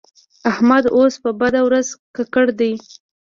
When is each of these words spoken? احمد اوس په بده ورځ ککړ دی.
احمد 0.51 0.83
اوس 0.97 1.13
په 1.23 1.29
بده 1.39 1.61
ورځ 1.67 1.87
ککړ 2.15 2.47
دی. 2.59 2.73